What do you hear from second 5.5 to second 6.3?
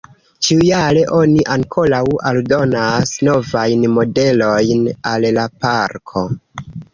parko.